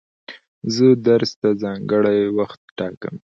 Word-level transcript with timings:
زه 0.73 0.85
درس 1.05 1.31
ته 1.41 1.49
ځانګړی 1.63 2.19
وخت 2.37 2.59
ټاکم. 2.77 3.15